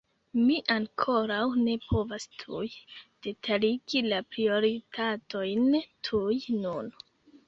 [0.35, 2.69] Mi ankoraŭ ne povas tuj
[3.27, 5.69] detaligi la prioritatojn
[6.09, 6.91] tuj nun.